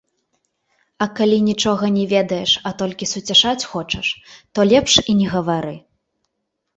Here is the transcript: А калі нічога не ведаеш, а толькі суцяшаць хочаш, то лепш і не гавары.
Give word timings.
А 1.05 1.07
калі 1.17 1.35
нічога 1.49 1.85
не 1.97 2.05
ведаеш, 2.13 2.51
а 2.69 2.71
толькі 2.79 3.07
суцяшаць 3.11 3.65
хочаш, 3.73 4.07
то 4.57 4.65
лепш 4.71 4.93
і 5.13 5.15
не 5.21 5.27
гавары. 5.35 5.75